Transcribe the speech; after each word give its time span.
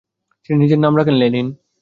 তিনি 0.43 0.57
নিজের 0.59 0.79
নাম 0.79 0.93
রাখেন 0.97 1.15
লেনিন। 1.17 1.47